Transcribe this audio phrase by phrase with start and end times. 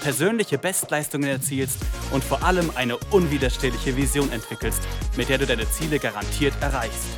[0.00, 1.78] persönliche Bestleistungen erzielst
[2.12, 4.82] und vor allem eine unwiderstehliche Vision entwickelst,
[5.16, 7.08] mit der du deine Ziele garantiert erreichst.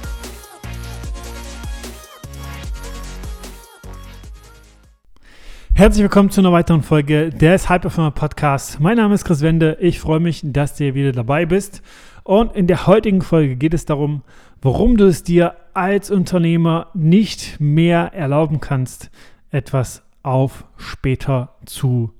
[5.74, 8.78] Herzlich willkommen zu einer weiteren Folge des Hyperformer Podcasts.
[8.78, 9.78] Mein Name ist Chris Wende.
[9.80, 11.80] Ich freue mich, dass du wieder dabei bist.
[12.22, 14.22] Und in der heutigen Folge geht es darum,
[14.60, 19.10] warum du es dir als Unternehmer nicht mehr erlauben kannst,
[19.50, 22.12] etwas auf später zu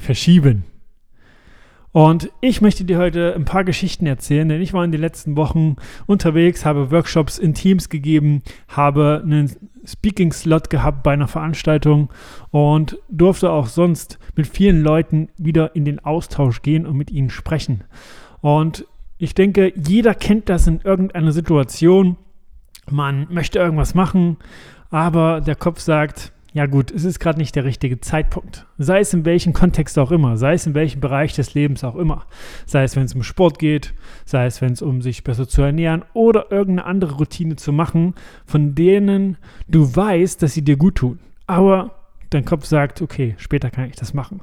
[0.00, 0.64] verschieben.
[1.92, 5.36] Und ich möchte dir heute ein paar Geschichten erzählen, denn ich war in den letzten
[5.36, 5.74] Wochen
[6.06, 9.50] unterwegs, habe Workshops in Teams gegeben, habe einen
[9.84, 12.10] Speaking-Slot gehabt bei einer Veranstaltung
[12.50, 17.30] und durfte auch sonst mit vielen Leuten wieder in den Austausch gehen und mit ihnen
[17.30, 17.82] sprechen.
[18.40, 18.86] Und
[19.18, 22.16] ich denke, jeder kennt das in irgendeiner Situation.
[22.88, 24.36] Man möchte irgendwas machen,
[24.90, 28.66] aber der Kopf sagt, ja gut, es ist gerade nicht der richtige Zeitpunkt.
[28.76, 31.94] Sei es in welchem Kontext auch immer, sei es in welchem Bereich des Lebens auch
[31.94, 32.26] immer.
[32.66, 35.62] Sei es, wenn es um Sport geht, sei es, wenn es um sich besser zu
[35.62, 38.14] ernähren oder irgendeine andere Routine zu machen,
[38.46, 39.36] von denen
[39.68, 41.20] du weißt, dass sie dir gut tun.
[41.46, 41.92] Aber
[42.30, 44.40] dein Kopf sagt, okay, später kann ich das machen.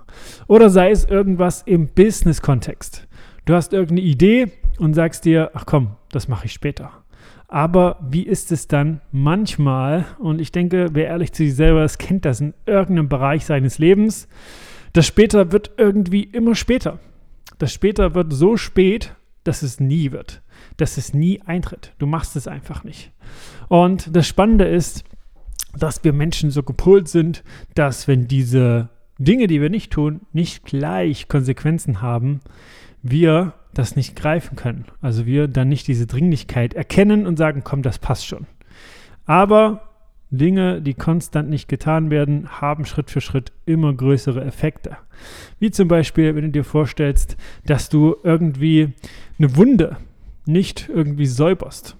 [0.47, 3.07] Oder sei es irgendwas im Business-Kontext.
[3.45, 6.91] Du hast irgendeine Idee und sagst dir, ach komm, das mache ich später.
[7.47, 11.97] Aber wie ist es dann manchmal, und ich denke, wer ehrlich zu sich selber ist,
[11.97, 14.27] kennt das in irgendeinem Bereich seines Lebens,
[14.93, 16.99] das später wird irgendwie immer später.
[17.57, 20.41] Das später wird so spät, dass es nie wird,
[20.75, 21.93] dass es nie eintritt.
[21.99, 23.11] Du machst es einfach nicht.
[23.69, 25.05] Und das Spannende ist,
[25.77, 27.43] dass wir Menschen so gepolt sind,
[27.75, 32.41] dass wenn diese Dinge, die wir nicht tun, nicht gleich Konsequenzen haben,
[33.01, 34.85] wir das nicht greifen können.
[35.01, 38.47] Also wir dann nicht diese Dringlichkeit erkennen und sagen, komm, das passt schon.
[39.25, 39.87] Aber
[40.29, 44.97] Dinge, die konstant nicht getan werden, haben Schritt für Schritt immer größere Effekte.
[45.59, 48.93] Wie zum Beispiel, wenn du dir vorstellst, dass du irgendwie
[49.39, 49.97] eine Wunde
[50.45, 51.95] nicht irgendwie säuberst.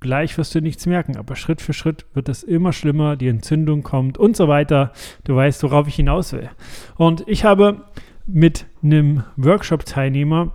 [0.00, 3.82] Gleich wirst du nichts merken, aber Schritt für Schritt wird es immer schlimmer, die Entzündung
[3.82, 4.92] kommt und so weiter.
[5.24, 6.50] Du weißt, worauf ich hinaus will.
[6.96, 7.84] Und ich habe
[8.26, 10.54] mit einem Workshop-Teilnehmer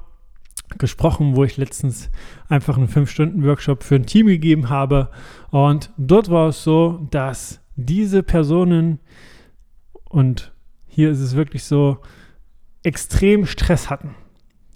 [0.79, 2.09] gesprochen, wo ich letztens
[2.50, 5.09] einfach einen 5-Stunden-Workshop für ein Team gegeben habe.
[5.51, 9.00] Und dort war es so, dass diese Personen,
[10.09, 10.53] und
[10.85, 11.97] hier ist es wirklich so,
[12.83, 14.16] extrem Stress hatten.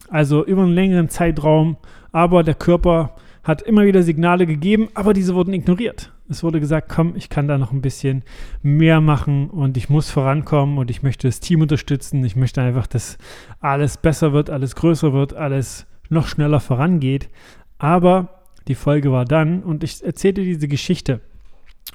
[0.10, 1.78] Also über einen längeren Zeitraum,
[2.12, 6.12] aber der Körper hat immer wieder Signale gegeben, aber diese wurden ignoriert.
[6.30, 8.24] Es wurde gesagt, komm, ich kann da noch ein bisschen
[8.62, 12.24] mehr machen und ich muss vorankommen und ich möchte das Team unterstützen.
[12.26, 13.18] Ich möchte einfach, dass
[13.62, 17.30] alles besser wird, alles größer wird, alles noch schneller vorangeht.
[17.78, 21.22] Aber die Folge war dann und ich erzählte diese Geschichte,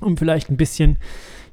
[0.01, 0.99] um vielleicht ein bisschen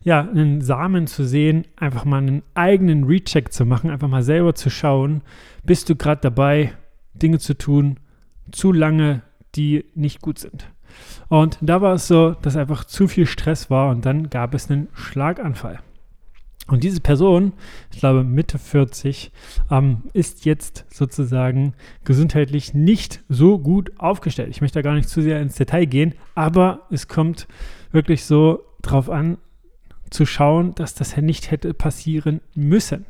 [0.02, 4.56] ja, einen Samen zu sehen, einfach mal einen eigenen Recheck zu machen, einfach mal selber
[4.56, 5.22] zu schauen,
[5.64, 6.74] bist du gerade dabei,
[7.14, 8.00] Dinge zu tun,
[8.52, 9.24] zu lange,
[9.56, 10.70] die nicht gut sind.
[11.28, 14.72] Und da war es so, dass einfach zu viel Stress war und dann gab es
[14.72, 15.80] einen Schlaganfall.
[16.70, 17.54] Und diese Person,
[17.92, 19.32] ich glaube Mitte 40,
[19.72, 24.50] ähm, ist jetzt sozusagen gesundheitlich nicht so gut aufgestellt.
[24.50, 27.48] Ich möchte da gar nicht zu sehr ins Detail gehen, aber es kommt
[27.92, 29.38] wirklich so drauf an,
[30.12, 33.06] zu schauen, dass das ja nicht hätte passieren müssen.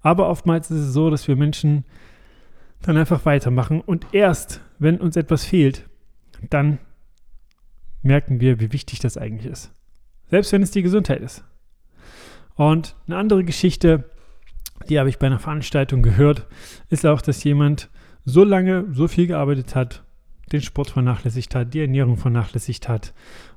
[0.00, 1.84] Aber oftmals ist es so, dass wir Menschen
[2.82, 5.88] dann einfach weitermachen und erst, wenn uns etwas fehlt,
[6.50, 6.78] dann
[8.02, 9.72] merken wir, wie wichtig das eigentlich ist.
[10.28, 11.44] Selbst wenn es die Gesundheit ist.
[12.56, 14.04] Und eine andere Geschichte,
[14.88, 16.46] die habe ich bei einer Veranstaltung gehört,
[16.90, 17.88] ist auch, dass jemand
[18.24, 20.02] so lange so viel gearbeitet hat,
[20.52, 23.12] den Sport vernachlässigt hat, die Ernährung vernachlässigt hat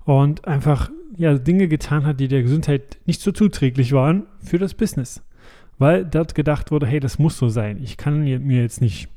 [0.06, 4.74] und einfach ja, Dinge getan hat, die der Gesundheit nicht so zuträglich waren für das
[4.74, 5.24] Business.
[5.78, 7.80] Weil dort gedacht wurde, hey, das muss so sein.
[7.84, 9.10] Ich kann mir jetzt nicht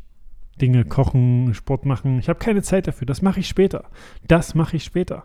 [0.60, 2.18] Dinge kochen, Sport machen.
[2.18, 3.06] Ich habe keine Zeit dafür.
[3.06, 3.84] Das mache ich später.
[4.28, 5.24] Das mache ich später.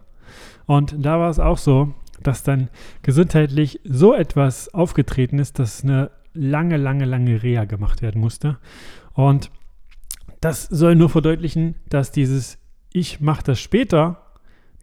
[0.66, 2.69] Und da war es auch so, dass dann
[3.01, 8.57] gesundheitlich so etwas aufgetreten ist, dass eine lange, lange, lange Reha gemacht werden musste.
[9.13, 9.51] Und
[10.41, 12.57] das soll nur verdeutlichen, dass dieses
[12.91, 14.21] Ich mache das später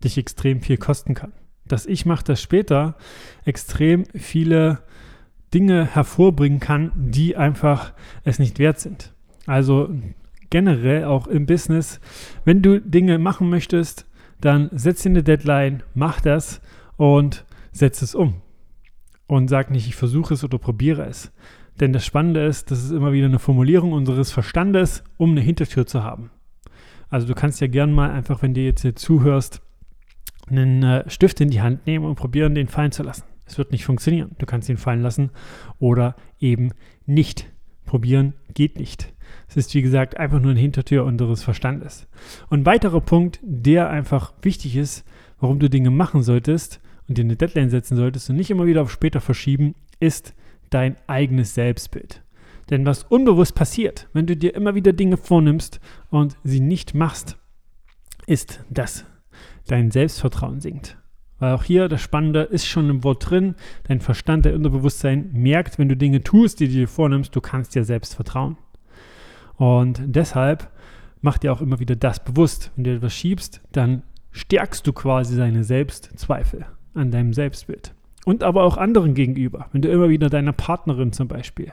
[0.02, 1.32] dich extrem viel kosten kann.
[1.66, 2.96] Dass ich mache das später
[3.44, 4.80] extrem viele
[5.54, 7.92] Dinge hervorbringen kann, die einfach
[8.24, 9.12] es nicht wert sind.
[9.46, 9.90] Also
[10.50, 12.00] generell auch im Business,
[12.44, 14.06] wenn du Dinge machen möchtest,
[14.40, 16.60] dann setz dir eine Deadline, mach das
[17.02, 18.34] und setz es um.
[19.26, 21.32] Und sag nicht, ich versuche es oder probiere es.
[21.80, 25.84] Denn das Spannende ist, das ist immer wieder eine Formulierung unseres Verstandes, um eine Hintertür
[25.84, 26.30] zu haben.
[27.08, 29.62] Also du kannst ja gern mal einfach, wenn du jetzt hier zuhörst,
[30.46, 33.24] einen äh, Stift in die Hand nehmen und probieren, den fallen zu lassen.
[33.46, 34.36] Es wird nicht funktionieren.
[34.38, 35.30] Du kannst ihn fallen lassen
[35.80, 36.70] oder eben
[37.04, 37.50] nicht.
[37.84, 39.12] Probieren geht nicht.
[39.48, 42.06] Es ist, wie gesagt, einfach nur eine Hintertür unseres Verstandes.
[42.48, 45.04] Und ein weiterer Punkt, der einfach wichtig ist,
[45.40, 48.82] warum du Dinge machen solltest und dir eine Deadline setzen solltest und nicht immer wieder
[48.82, 50.34] auf später verschieben, ist
[50.70, 52.22] dein eigenes Selbstbild.
[52.70, 57.36] Denn was unbewusst passiert, wenn du dir immer wieder Dinge vornimmst und sie nicht machst,
[58.26, 59.04] ist, dass
[59.66, 60.96] dein Selbstvertrauen sinkt.
[61.38, 63.56] Weil auch hier das Spannende ist schon im Wort drin.
[63.88, 67.74] Dein Verstand, dein Unterbewusstsein merkt, wenn du Dinge tust, die du dir vornimmst, du kannst
[67.74, 68.56] dir selbst vertrauen.
[69.56, 70.70] Und deshalb
[71.20, 72.70] mach dir auch immer wieder das bewusst.
[72.76, 77.94] Wenn du etwas schiebst, dann stärkst du quasi deine Selbstzweifel an deinem Selbstbild.
[78.24, 79.66] Und aber auch anderen gegenüber.
[79.72, 81.72] Wenn du immer wieder deiner Partnerin zum Beispiel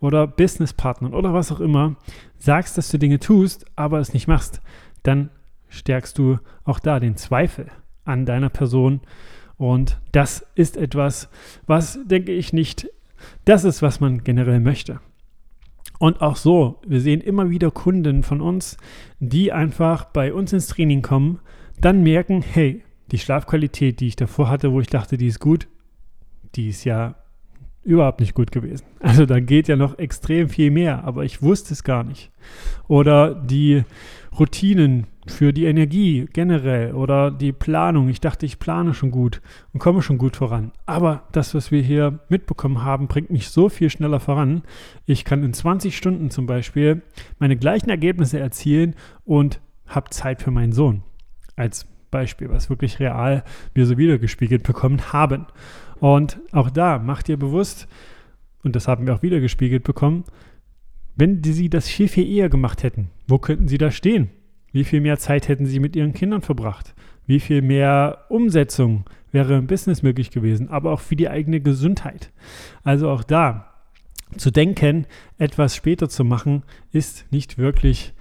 [0.00, 1.96] oder Businesspartnerin oder was auch immer
[2.38, 4.62] sagst, dass du Dinge tust, aber es nicht machst,
[5.02, 5.28] dann
[5.68, 7.66] stärkst du auch da den Zweifel
[8.04, 9.00] an deiner Person.
[9.58, 11.28] Und das ist etwas,
[11.66, 12.88] was, denke ich, nicht
[13.44, 15.00] das ist, was man generell möchte.
[15.98, 18.78] Und auch so, wir sehen immer wieder Kunden von uns,
[19.18, 21.40] die einfach bei uns ins Training kommen,
[21.78, 25.68] dann merken, hey, die Schlafqualität, die ich davor hatte, wo ich dachte, die ist gut,
[26.54, 27.16] die ist ja
[27.82, 28.84] überhaupt nicht gut gewesen.
[29.00, 32.30] Also da geht ja noch extrem viel mehr, aber ich wusste es gar nicht.
[32.86, 33.82] Oder die
[34.38, 38.08] Routinen für die Energie generell oder die Planung.
[38.08, 39.40] Ich dachte, ich plane schon gut
[39.72, 40.72] und komme schon gut voran.
[40.86, 44.62] Aber das, was wir hier mitbekommen haben, bringt mich so viel schneller voran.
[45.06, 47.02] Ich kann in 20 Stunden zum Beispiel
[47.38, 51.02] meine gleichen Ergebnisse erzielen und habe Zeit für meinen Sohn.
[51.56, 55.46] Als Beispiel, was wirklich real wir so wiedergespiegelt bekommen haben.
[55.98, 57.88] Und auch da macht ihr bewusst,
[58.62, 60.24] und das haben wir auch wiedergespiegelt bekommen,
[61.16, 64.30] wenn die, sie das viel, viel eher gemacht hätten, wo könnten sie da stehen?
[64.72, 66.94] Wie viel mehr Zeit hätten sie mit ihren Kindern verbracht?
[67.26, 72.32] Wie viel mehr Umsetzung wäre im Business möglich gewesen, aber auch für die eigene Gesundheit.
[72.82, 73.74] Also auch da
[74.36, 75.06] zu denken,
[75.38, 76.62] etwas später zu machen,
[76.92, 78.14] ist nicht wirklich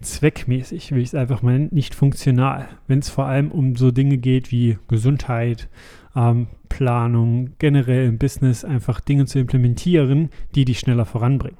[0.00, 2.68] zweckmäßig, will ich es einfach mal nennen, nicht funktional.
[2.86, 5.68] Wenn es vor allem um so Dinge geht wie Gesundheit,
[6.14, 11.58] ähm, Planung, generell im Business einfach Dinge zu implementieren, die dich schneller voranbringen.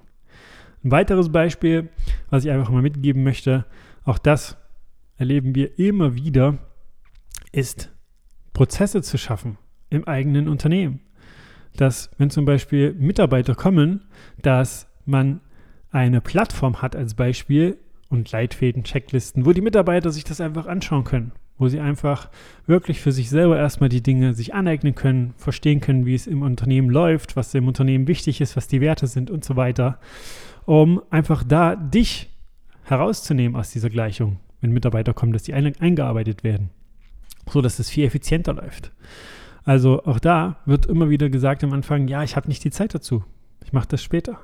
[0.84, 1.88] Ein weiteres Beispiel,
[2.30, 3.66] was ich einfach mal mitgeben möchte,
[4.04, 4.56] auch das
[5.16, 6.58] erleben wir immer wieder,
[7.52, 7.92] ist
[8.52, 9.58] Prozesse zu schaffen
[9.90, 11.00] im eigenen Unternehmen.
[11.76, 14.04] Dass, wenn zum Beispiel Mitarbeiter kommen,
[14.40, 15.40] dass man
[15.90, 17.78] eine Plattform hat als Beispiel
[18.08, 22.28] und Leitfäden, Checklisten, wo die Mitarbeiter sich das einfach anschauen können, wo sie einfach
[22.66, 26.42] wirklich für sich selber erstmal die Dinge sich aneignen können, verstehen können, wie es im
[26.42, 29.98] Unternehmen läuft, was dem Unternehmen wichtig ist, was die Werte sind und so weiter,
[30.64, 32.30] um einfach da dich
[32.84, 36.70] herauszunehmen aus dieser Gleichung, wenn Mitarbeiter kommen, dass die eingearbeitet werden,
[37.50, 38.92] so dass es viel effizienter läuft.
[39.64, 42.94] Also auch da wird immer wieder gesagt am Anfang, ja, ich habe nicht die Zeit
[42.94, 43.24] dazu.
[43.64, 44.38] Ich mache das später.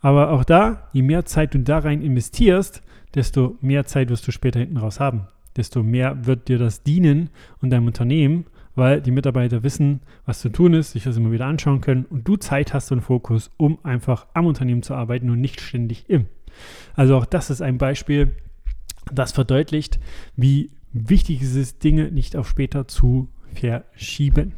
[0.00, 2.82] Aber auch da, je mehr Zeit du da rein investierst,
[3.14, 5.28] desto mehr Zeit wirst du später hinten raus haben.
[5.56, 7.30] Desto mehr wird dir das dienen
[7.60, 8.46] und deinem Unternehmen,
[8.76, 12.28] weil die Mitarbeiter wissen, was zu tun ist, sich das immer wieder anschauen können und
[12.28, 16.26] du Zeit hast und Fokus, um einfach am Unternehmen zu arbeiten und nicht ständig im.
[16.94, 18.36] Also auch das ist ein Beispiel,
[19.12, 19.98] das verdeutlicht,
[20.36, 24.54] wie wichtig es ist, Dinge nicht auf später zu verschieben.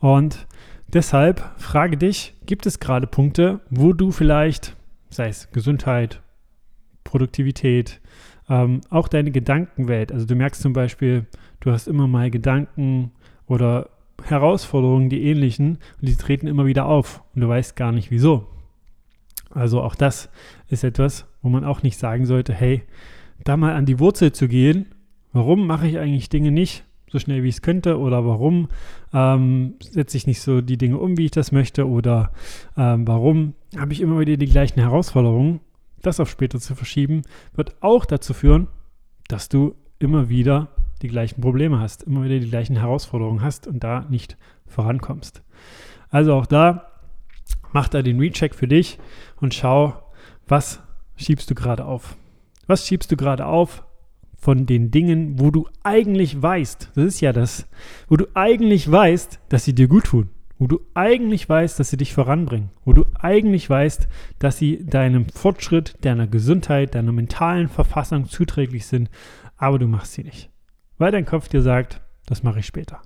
[0.00, 0.46] Und
[0.92, 4.76] deshalb frage dich, gibt es gerade Punkte, wo du vielleicht,
[5.10, 6.20] sei es Gesundheit,
[7.04, 8.00] Produktivität,
[8.48, 11.26] ähm, auch deine Gedankenwelt, also du merkst zum Beispiel,
[11.60, 13.12] du hast immer mal Gedanken
[13.46, 13.90] oder
[14.22, 18.46] Herausforderungen, die ähnlichen, und die treten immer wieder auf und du weißt gar nicht wieso.
[19.50, 20.28] Also auch das
[20.68, 22.82] ist etwas, wo man auch nicht sagen sollte, hey,
[23.44, 24.86] da mal an die Wurzel zu gehen,
[25.32, 28.68] warum mache ich eigentlich Dinge nicht so schnell, wie ich es könnte oder warum
[29.12, 32.32] ähm, setze ich nicht so die Dinge um, wie ich das möchte oder
[32.76, 35.60] ähm, warum habe ich immer wieder die gleichen Herausforderungen,
[36.02, 37.22] das auf später zu verschieben,
[37.54, 38.68] wird auch dazu führen,
[39.28, 40.68] dass du immer wieder
[41.02, 44.36] die gleichen Probleme hast, immer wieder die gleichen Herausforderungen hast und da nicht
[44.66, 45.42] vorankommst.
[46.08, 46.90] Also auch da
[47.72, 48.98] mach da den Recheck für dich
[49.40, 50.02] und schau,
[50.48, 50.80] was
[51.16, 52.16] schiebst du gerade auf.
[52.66, 53.85] Was schiebst du gerade auf
[54.46, 57.66] von den Dingen, wo du eigentlich weißt, das ist ja das,
[58.08, 61.96] wo du eigentlich weißt, dass sie dir gut tun, wo du eigentlich weißt, dass sie
[61.96, 64.06] dich voranbringen, wo du eigentlich weißt,
[64.38, 69.10] dass sie deinem Fortschritt, deiner Gesundheit, deiner mentalen Verfassung zuträglich sind,
[69.56, 70.48] aber du machst sie nicht.
[70.96, 73.02] weil dein Kopf dir sagt, das mache ich später.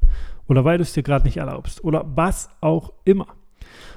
[0.47, 1.83] Oder weil du es dir gerade nicht erlaubst.
[1.83, 3.29] Oder was auch immer.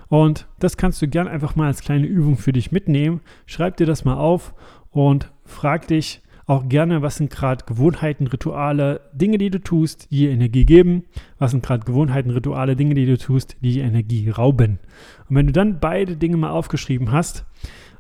[0.08, 3.20] Und das kannst du gern einfach mal als kleine Übung für dich mitnehmen.
[3.48, 4.54] Schreib dir das mal auf
[4.92, 10.18] und frag dich auch gerne, was sind gerade Gewohnheiten, Rituale, Dinge, die du tust, die
[10.18, 11.06] dir Energie geben.
[11.40, 14.80] Was sind gerade Gewohnheiten, Rituale, Dinge, die du tust, die dir Energie rauben.
[15.30, 17.46] Und wenn du dann beide Dinge mal aufgeschrieben hast,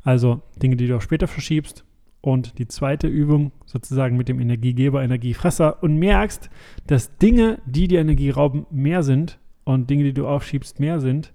[0.03, 1.85] also Dinge, die du auch später verschiebst,
[2.23, 6.49] und die zweite Übung sozusagen mit dem Energiegeber, Energiefresser und merkst,
[6.87, 11.33] dass Dinge, die dir Energie rauben, mehr sind und Dinge, die du aufschiebst, mehr sind,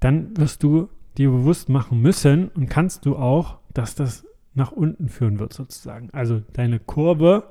[0.00, 4.26] dann wirst du dir bewusst machen müssen und kannst du auch, dass das
[4.58, 6.10] nach unten führen wird sozusagen.
[6.12, 7.44] Also deine Kurve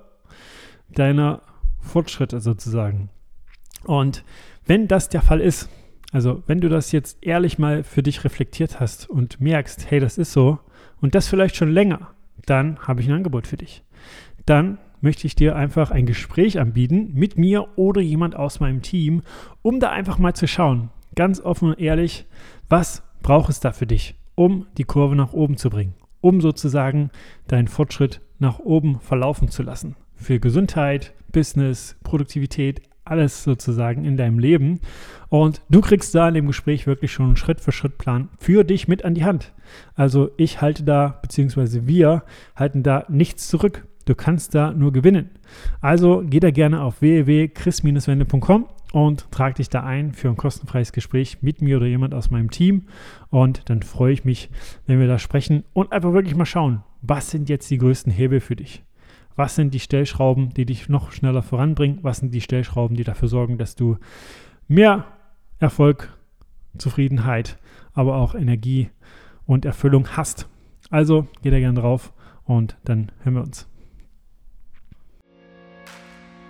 [0.90, 1.42] deiner
[1.80, 3.10] Fortschritte sozusagen.
[3.86, 4.24] Und
[4.66, 5.70] wenn das der Fall ist,
[6.12, 10.18] also wenn du das jetzt ehrlich mal für dich reflektiert hast und merkst, hey, das
[10.18, 10.60] ist so
[11.02, 12.12] und das vielleicht schon länger,
[12.46, 13.84] dann habe ich ein Angebot für dich.
[14.46, 19.22] Dann möchte ich dir einfach ein Gespräch anbieten mit mir oder jemand aus meinem Team,
[19.62, 22.26] um da einfach mal zu schauen, ganz offen und ehrlich,
[22.70, 25.94] was braucht es da für dich, um die Kurve nach oben zu bringen,
[26.28, 27.10] um sozusagen
[27.48, 29.96] deinen Fortschritt nach oben verlaufen zu lassen.
[30.16, 34.82] Für Gesundheit, Business, Produktivität, alles sozusagen in deinem Leben.
[35.30, 39.16] Und du kriegst da in dem Gespräch wirklich schon einen Schritt-für-Schritt-Plan für dich mit an
[39.16, 39.54] die Hand.
[39.96, 42.24] Also ich halte da, beziehungsweise wir
[42.58, 43.88] halten da nichts zurück.
[44.04, 45.30] Du kannst da nur gewinnen.
[45.80, 51.42] Also geh da gerne auf www.chris-wende.com und trag dich da ein für ein kostenfreies Gespräch
[51.42, 52.88] mit mir oder jemand aus meinem Team.
[53.30, 54.50] Und dann freue ich mich,
[54.86, 58.40] wenn wir da sprechen und einfach wirklich mal schauen, was sind jetzt die größten Hebel
[58.40, 58.84] für dich?
[59.36, 62.00] Was sind die Stellschrauben, die dich noch schneller voranbringen?
[62.02, 63.98] Was sind die Stellschrauben, die dafür sorgen, dass du
[64.68, 65.06] mehr
[65.60, 66.18] Erfolg,
[66.78, 67.58] Zufriedenheit,
[67.94, 68.90] aber auch Energie
[69.46, 70.48] und Erfüllung hast?
[70.90, 72.14] Also geh da gerne drauf
[72.46, 73.68] und dann hören wir uns.